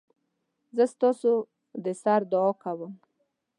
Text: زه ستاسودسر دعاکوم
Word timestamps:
زه 0.75 0.83
ستاسودسر 0.93 2.21
دعاکوم 2.31 2.93